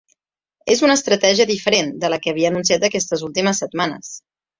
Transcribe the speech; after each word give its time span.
És 0.75 0.79
una 0.85 0.95
estratègia 0.99 1.45
diferent 1.51 1.91
de 2.05 2.09
la 2.13 2.19
que 2.23 2.31
havia 2.33 2.49
anunciat 2.53 2.87
aquestes 2.89 3.25
últimes 3.29 3.63
setmanes. 3.65 4.11